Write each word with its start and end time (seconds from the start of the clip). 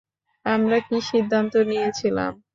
আমরা 0.45 0.77
কী 0.87 0.97
সিদ্ধান্ত 1.09 1.53
নিয়েছিলাম? 1.69 2.31